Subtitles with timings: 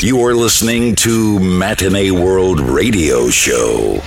[0.00, 4.00] You're listening to Matinee World Radio Show.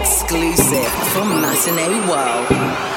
[0.00, 2.87] exclusive from Matinee World.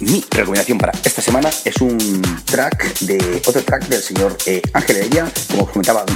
[0.00, 4.96] Mi recomendación para esta semana es un track de otro track del señor eh, Ángel
[4.96, 6.06] Heredia, como os comentaba,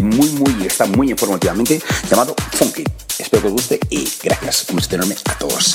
[0.00, 2.84] muy, muy, está muy informativamente, llamado Funky.
[3.18, 5.72] Espero que os guste y gracias, un enorme a todos.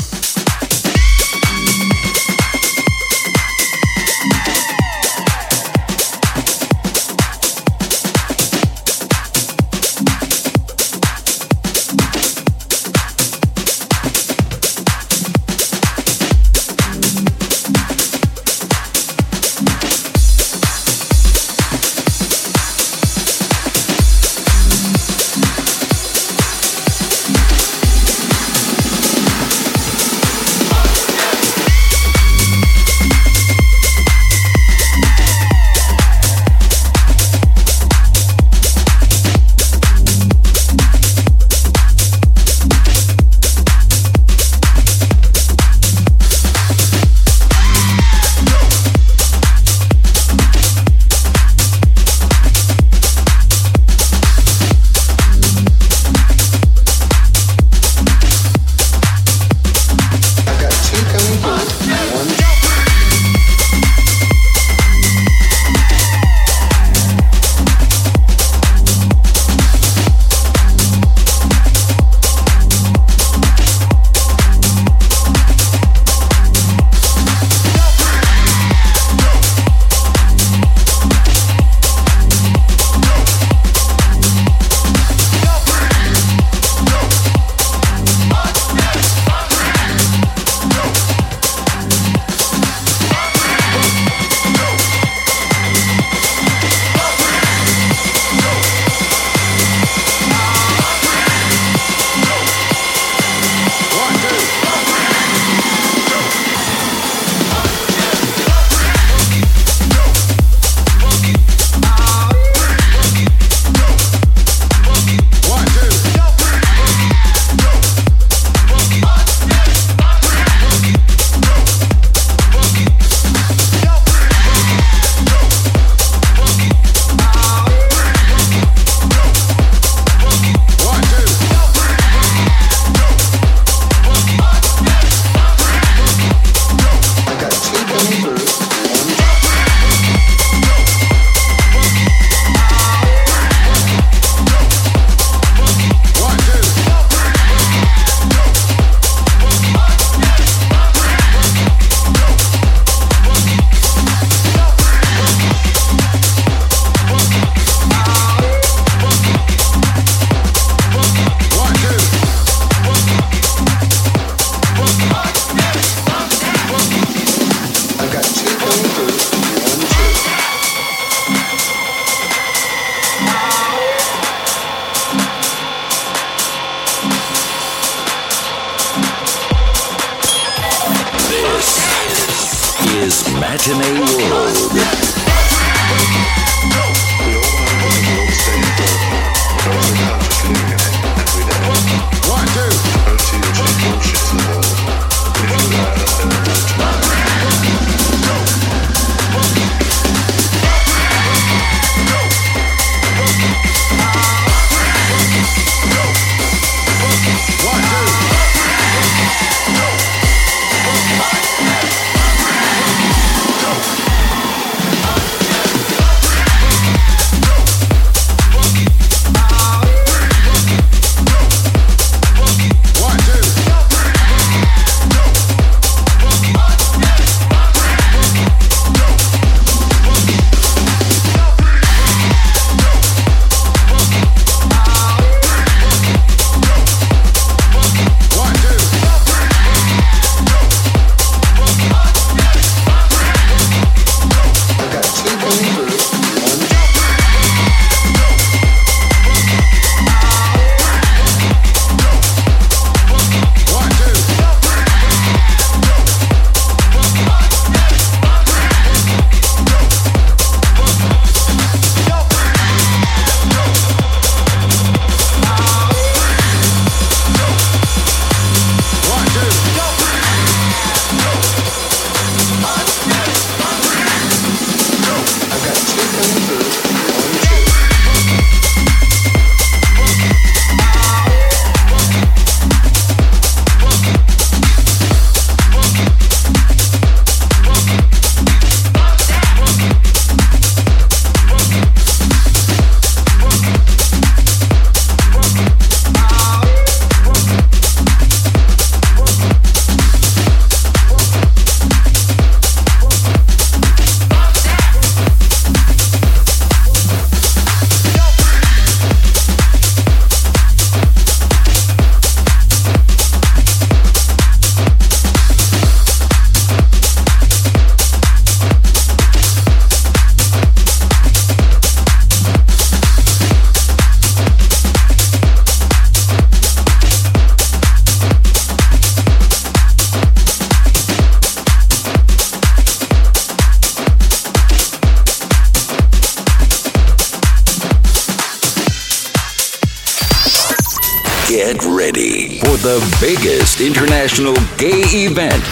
[345.18, 345.64] Event.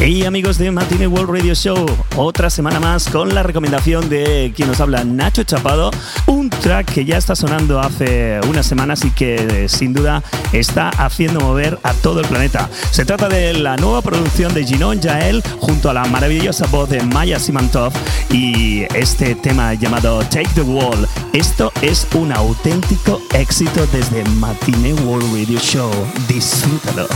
[0.00, 1.84] Hey amigos de Matinee World Radio Show,
[2.16, 5.90] otra semana más con la recomendación de quien nos habla Nacho Chapado,
[6.86, 11.94] que ya está sonando hace unas semanas y que sin duda está haciendo mover a
[11.94, 12.68] todo el planeta.
[12.90, 17.02] Se trata de la nueva producción de Ginon Jael junto a la maravillosa voz de
[17.02, 17.92] Maya Simantov
[18.30, 21.08] y este tema llamado Take the Wall.
[21.32, 25.90] Esto es un auténtico éxito desde Matine World Radio Show.
[26.28, 27.08] Disfrútalo.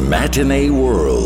[0.00, 1.19] Matinee World.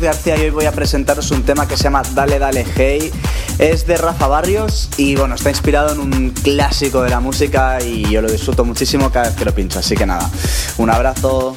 [0.00, 3.10] García y hoy voy a presentaros un tema que se llama Dale Dale Hey.
[3.58, 8.10] Es de Rafa Barrios y bueno, está inspirado en un clásico de la música y
[8.10, 9.78] yo lo disfruto muchísimo cada vez que lo pincho.
[9.78, 10.28] Así que nada,
[10.78, 11.56] un abrazo.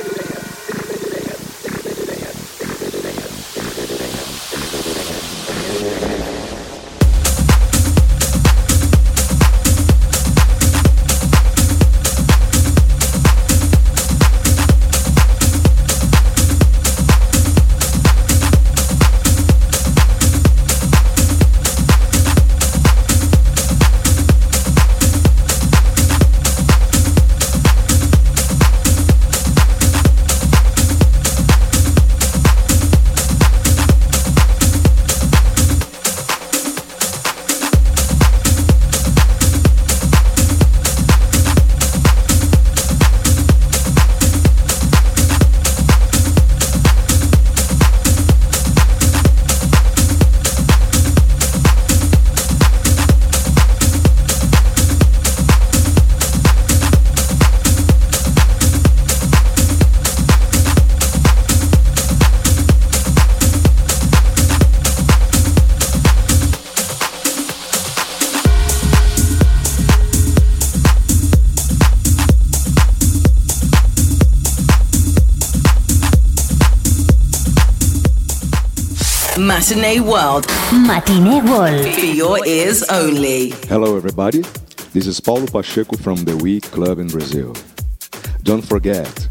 [79.71, 80.45] Matinee World.
[80.73, 81.95] Matinee World.
[81.95, 83.51] For your ears only.
[83.69, 84.41] Hello, everybody.
[84.91, 87.55] This is Paulo Pacheco from the Week Club in Brazil.
[88.43, 89.29] Don't forget,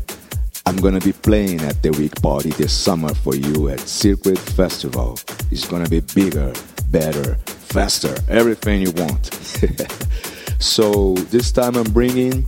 [0.64, 5.18] I'm gonna be playing at the Week Party this summer for you at Circuit Festival.
[5.50, 6.54] It's gonna be bigger,
[6.88, 9.26] better, faster, everything you want.
[10.58, 12.46] so this time I'm bringing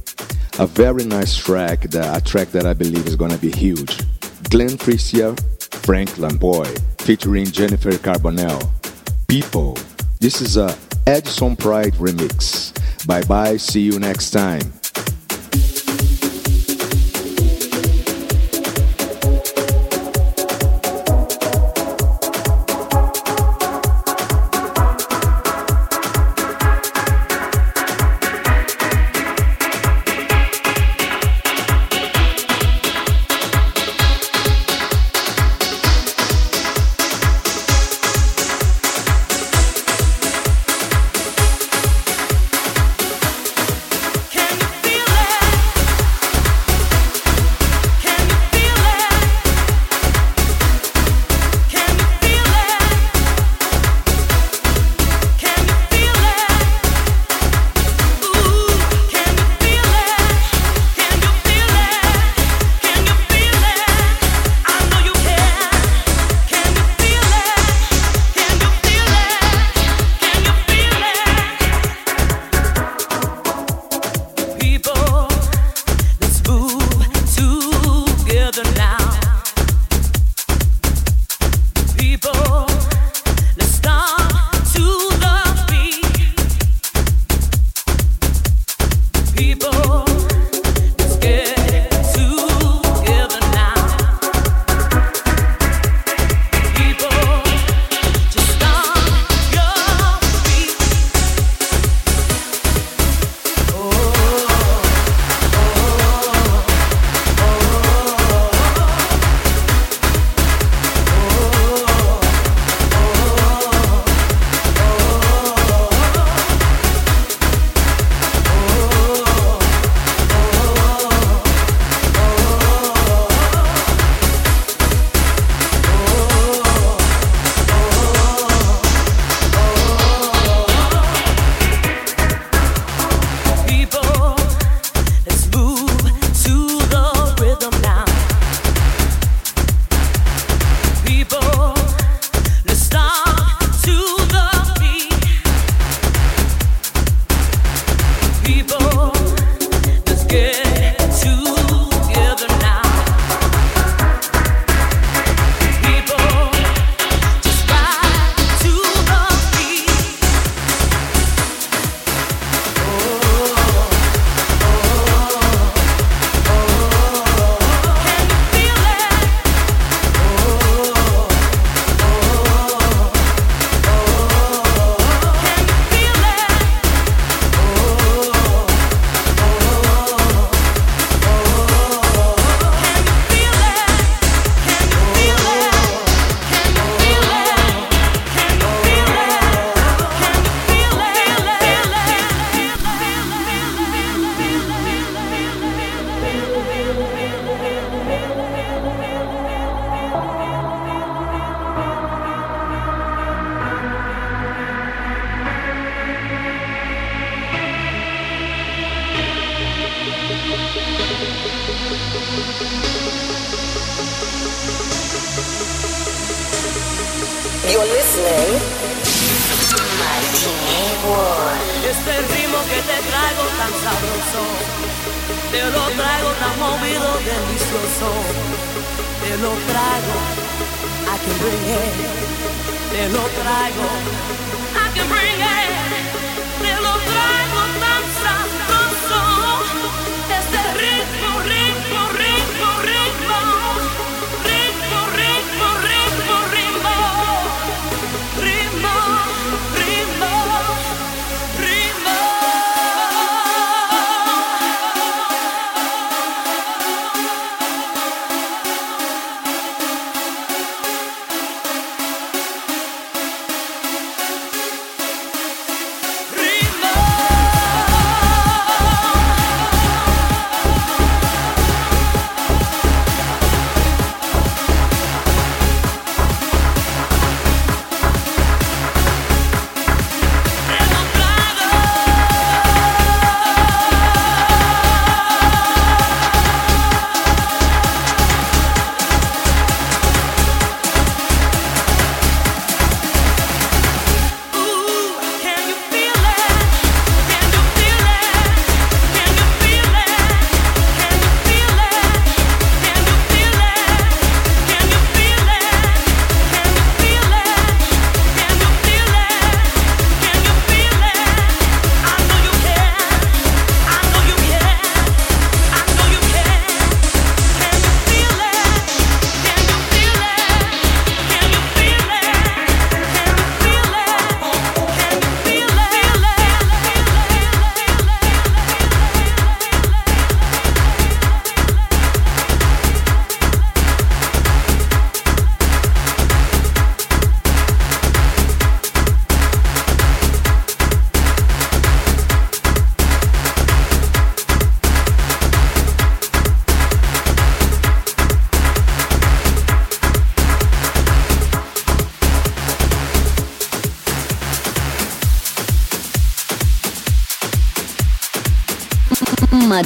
[0.59, 3.99] a very nice track, that, a track that I believe is gonna be huge.
[4.49, 5.37] Glenn Frisia,
[5.83, 8.71] Frank Lamboy, featuring Jennifer Carbonell.
[9.27, 9.77] People.
[10.21, 12.73] This is a Edson Pride remix.
[13.07, 14.73] Bye bye, see you next time.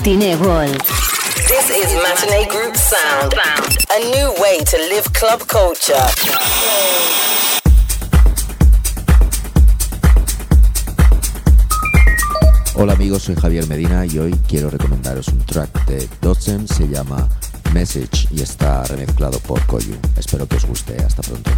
[0.06, 0.80] Matinee World.
[1.48, 3.34] This is Matinee Group Sound,
[3.90, 5.98] a new way to live club culture.
[12.76, 17.28] Hola amigos, soy Javier Medina y hoy quiero recomendaros un track de Dotsem, se llama
[17.74, 19.96] Message y está remezclado por Koyu.
[20.16, 21.50] Espero que os guste, hasta pronto.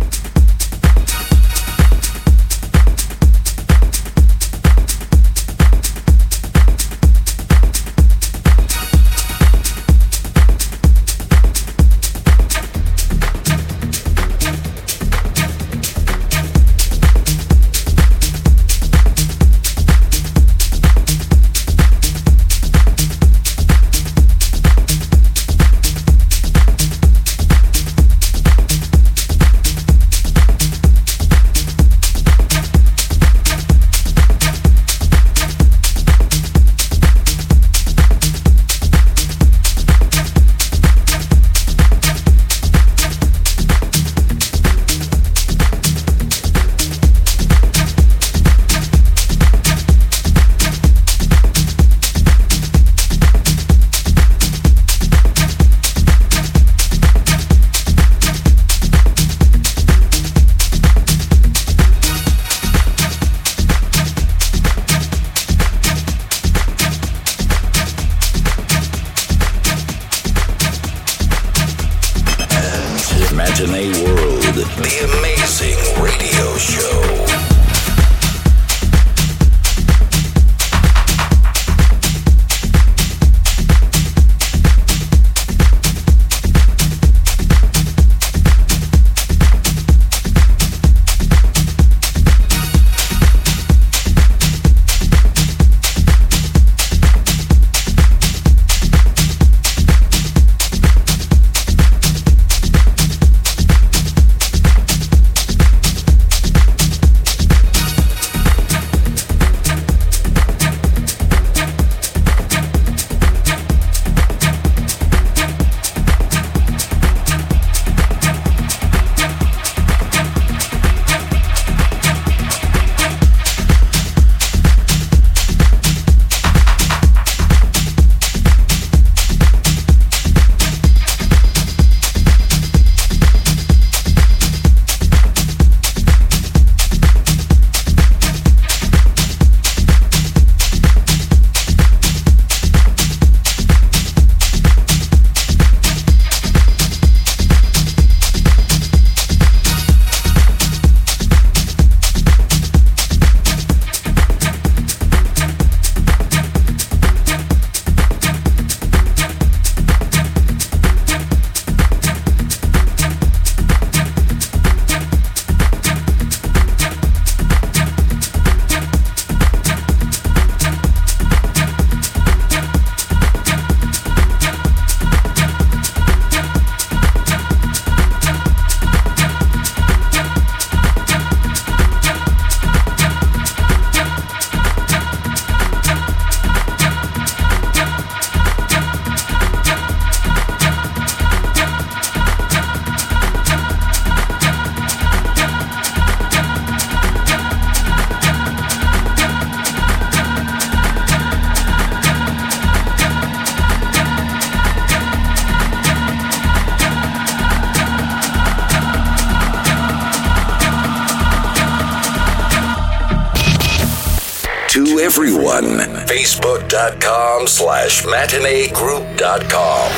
[215.58, 216.06] Everyone.
[216.06, 219.90] Facebook.com slash matineegroup.com.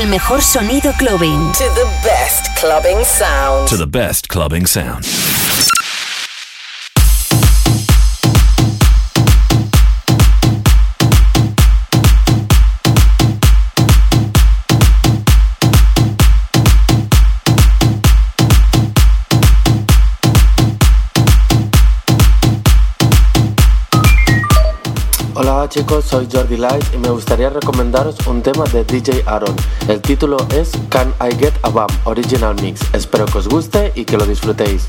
[0.00, 1.52] el mejor sonido clubbing.
[1.52, 3.68] To the best clubbing sound.
[3.68, 5.04] To the best clubbing sound.
[25.70, 29.54] chicos, soy Jordi Light y me gustaría recomendaros un tema de DJ Aaron.
[29.88, 32.80] El título es Can I Get a Bam Original Mix.
[32.92, 34.88] Espero que os guste y que lo disfrutéis.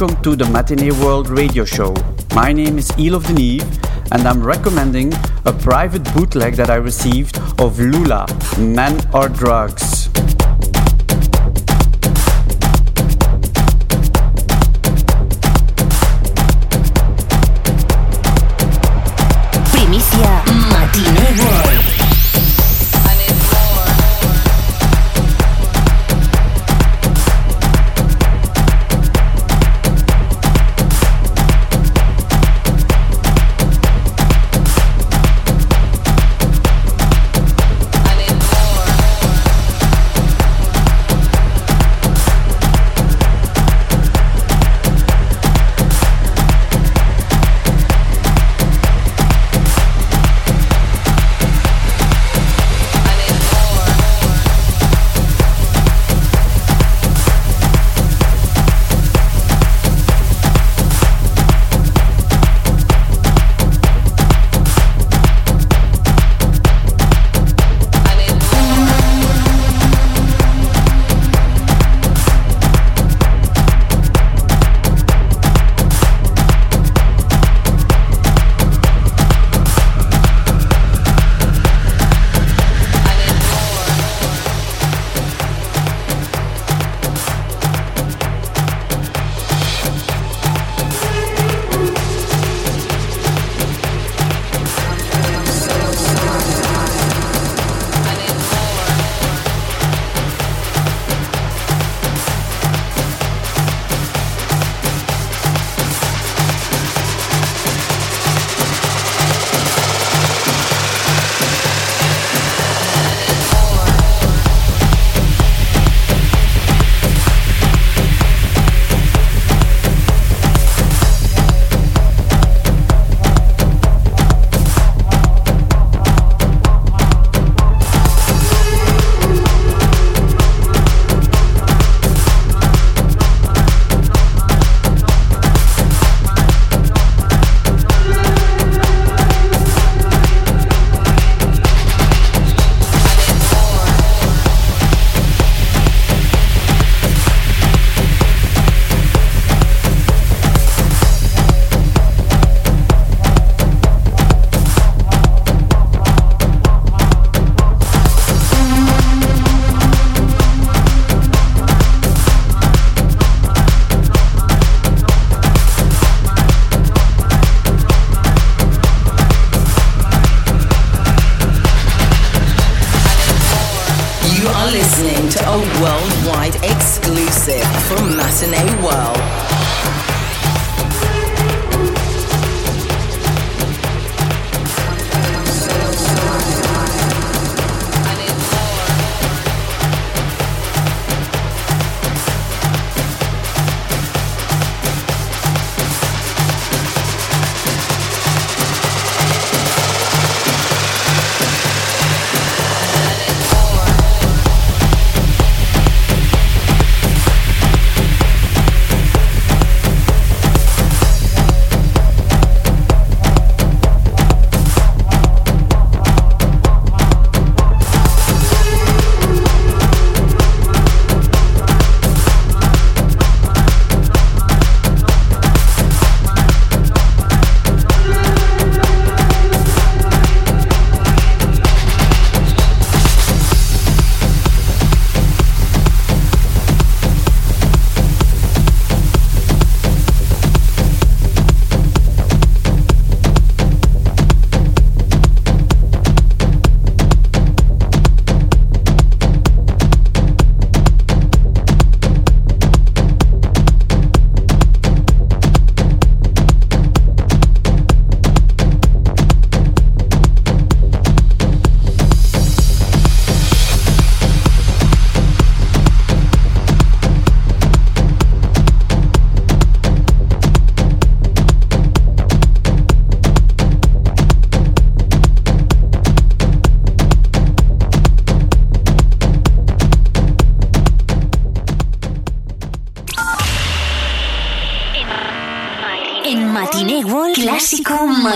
[0.00, 1.94] Welcome to the Matinee World Radio Show.
[2.34, 3.68] My name is Elof de Neve
[4.12, 5.12] and I'm recommending
[5.44, 8.26] a private bootleg that I received of Lula,
[8.58, 9.89] Men or Drugs.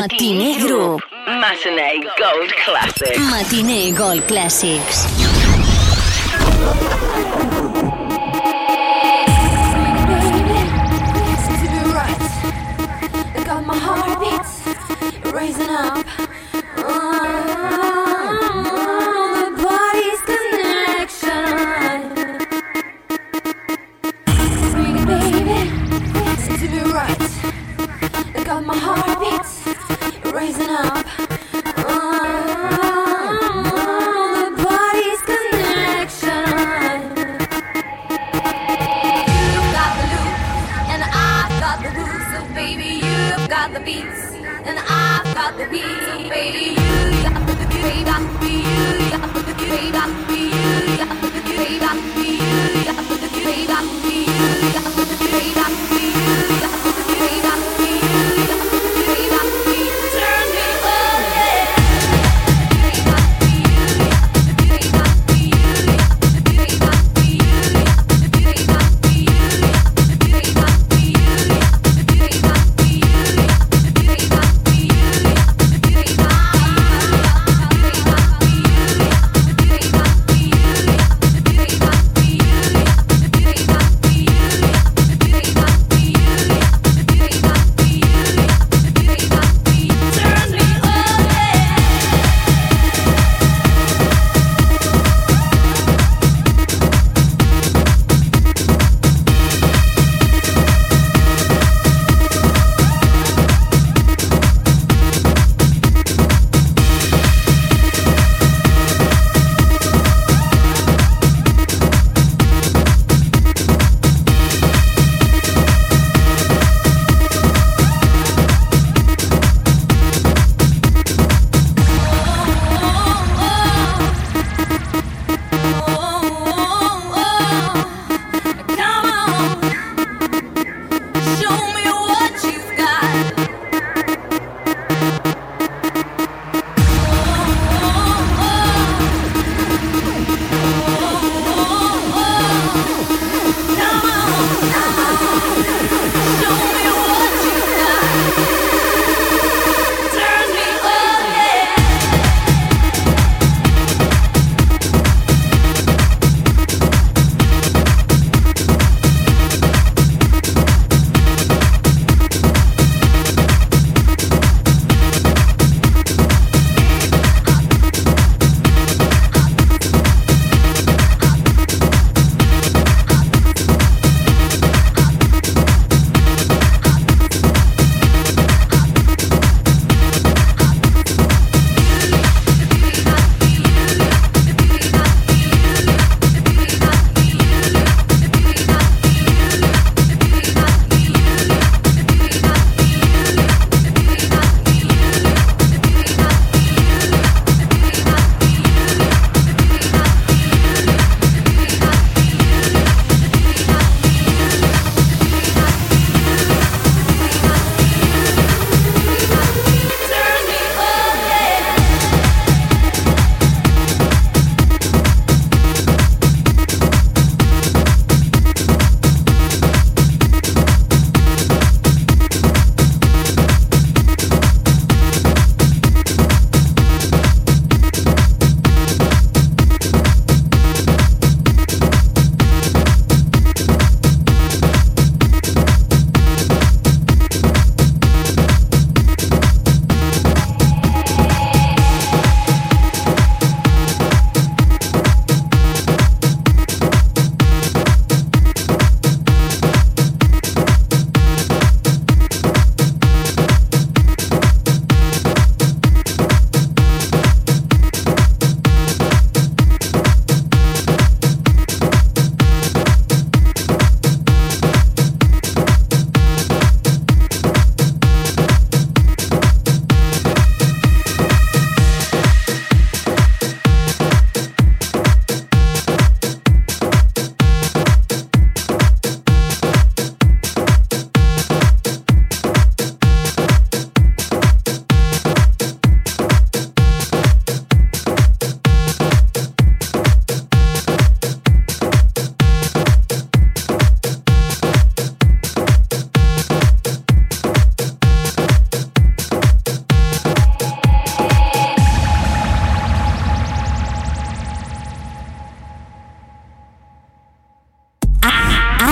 [0.04, 1.00] Matinee Group.
[1.26, 3.18] Matinee Gold Classics.
[3.30, 5.13] Matinee Gold Classics.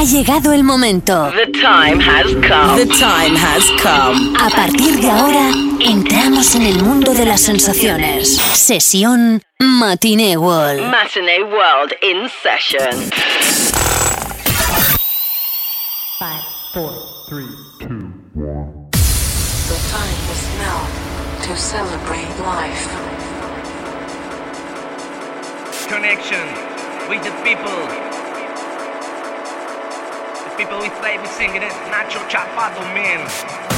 [0.02, 1.30] Ha llegado el momento.
[1.30, 2.76] The time has come.
[2.76, 4.34] The time has come.
[4.36, 8.36] A partir de ahora, entramos en el mundo de las sensaciones.
[8.36, 10.90] Sesión Matinee World.
[10.90, 13.12] Matinee World in session.
[16.18, 16.42] 5,
[16.74, 16.90] 4,
[17.28, 17.46] 3,
[17.78, 17.86] 2,
[18.34, 18.90] 1.
[18.90, 20.82] The time is now
[21.46, 22.88] to celebrate life.
[25.88, 26.42] Connection
[27.08, 28.21] with the people.
[30.62, 31.72] people we play, we singing it.
[31.90, 33.71] Nacho Chapado, man.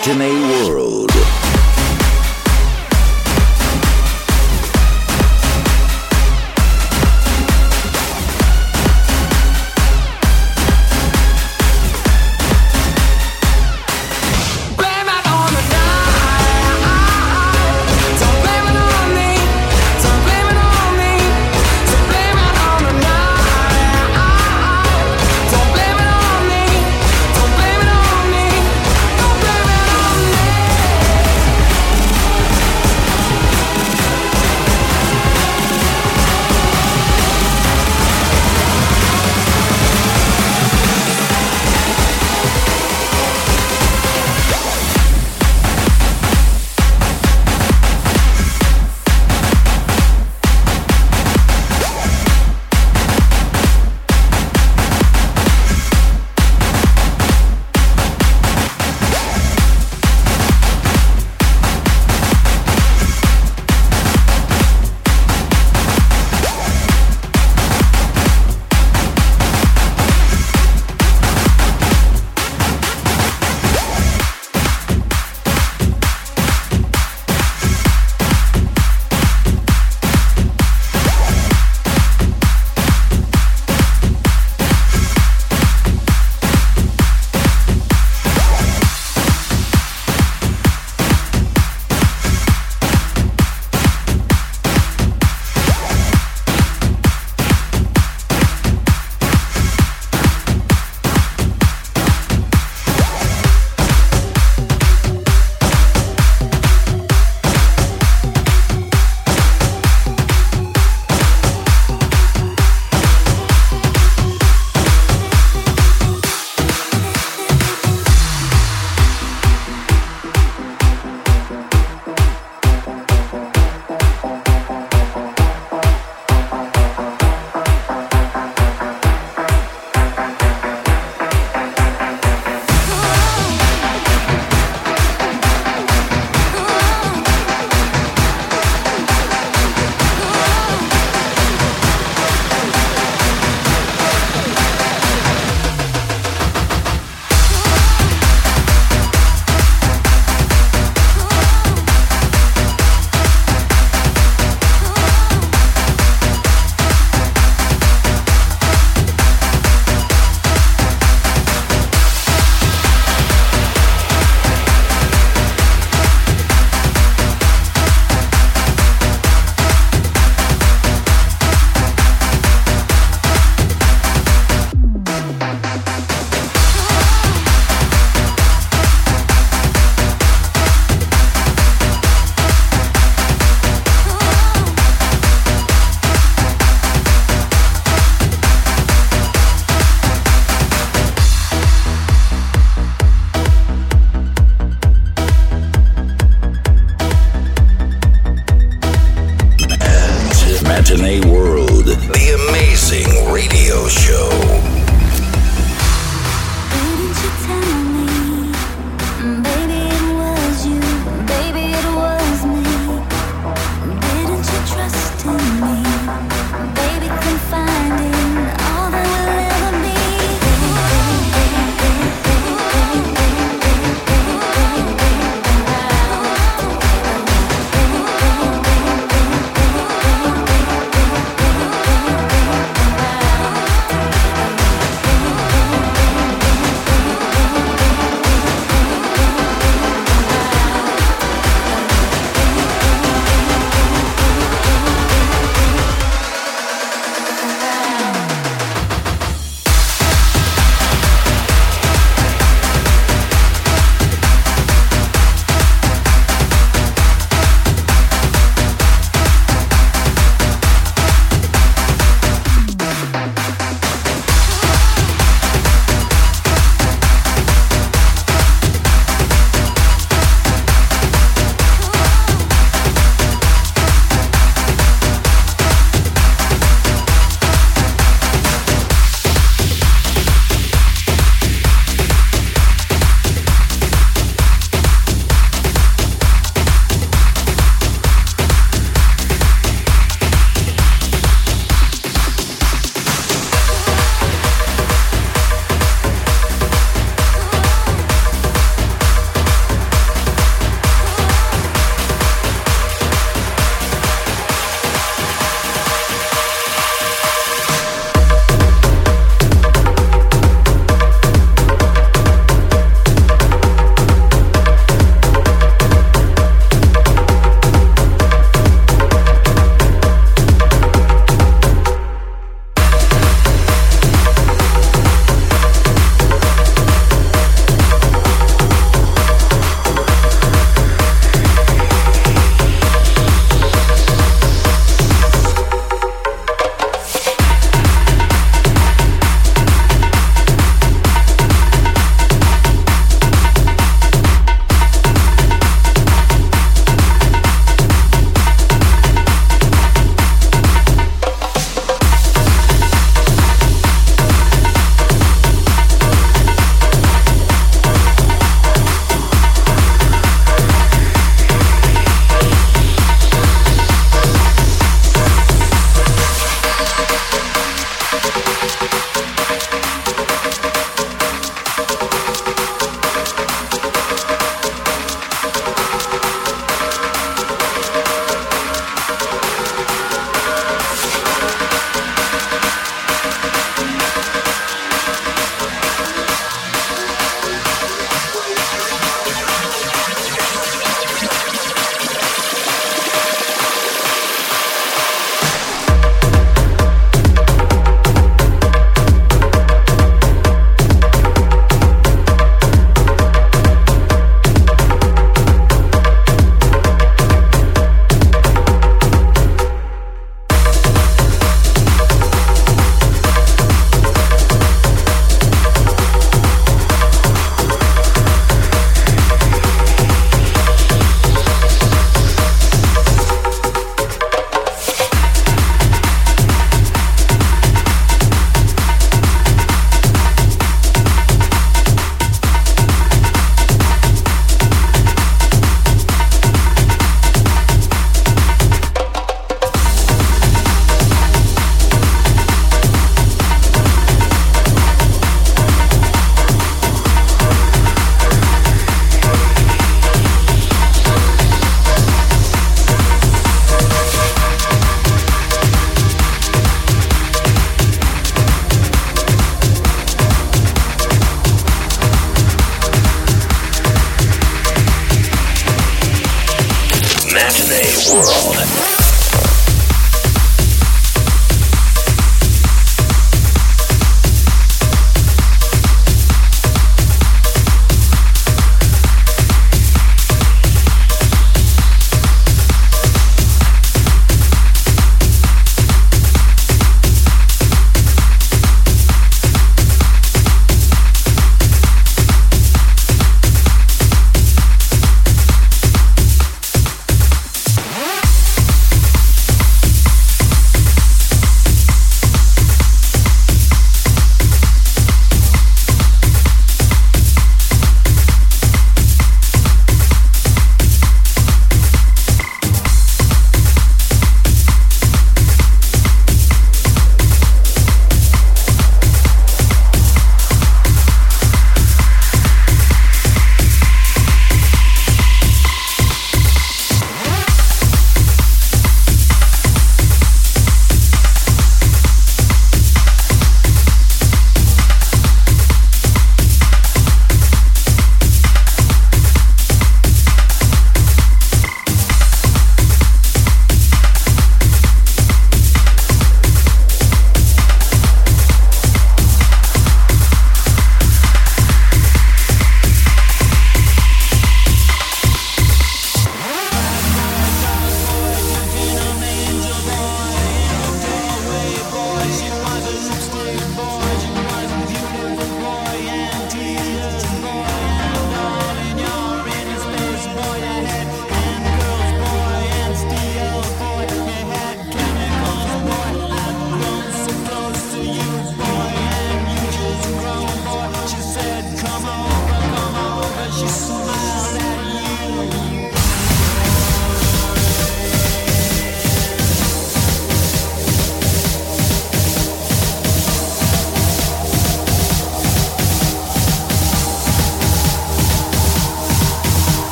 [0.00, 0.39] Matinee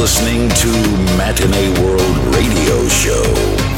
[0.00, 0.68] listening to
[1.16, 3.75] Matinee World Radio Show.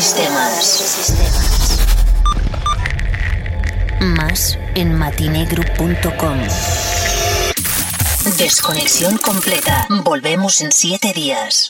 [0.00, 1.80] Sistemas.
[4.00, 6.38] Más en matinegroup.com.
[8.38, 9.88] Desconexión completa.
[10.04, 11.67] Volvemos en siete días.